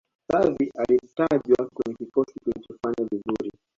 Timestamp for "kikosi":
1.97-2.33